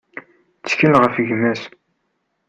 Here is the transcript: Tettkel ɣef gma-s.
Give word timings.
Tettkel 0.61 0.93
ɣef 1.01 1.15
gma-s. 1.29 1.63